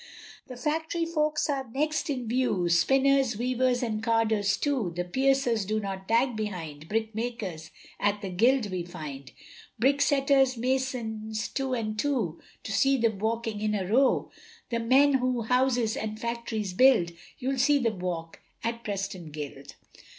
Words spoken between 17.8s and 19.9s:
walk at Preston Guild.